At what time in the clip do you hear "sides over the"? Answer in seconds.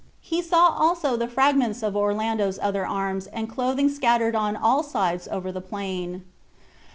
4.81-5.61